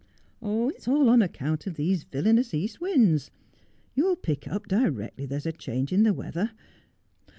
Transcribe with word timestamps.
'It's 0.41 0.87
all 0.87 1.09
on 1.09 1.21
account 1.21 1.67
of 1.67 1.75
these 1.75 2.05
villainous 2.05 2.55
east 2.55 2.81
winds. 2.81 3.29
You'll 3.93 4.15
pick 4.15 4.47
up 4.47 4.67
directly 4.67 5.27
there's 5.27 5.45
a 5.45 5.51
change 5.51 5.93
in 5.93 6.01
the 6.01 6.11
weather. 6.15 6.53